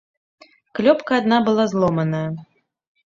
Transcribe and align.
Клёпка 0.79 1.11
адна 1.23 1.37
была 1.49 1.63
зломаная. 1.75 2.27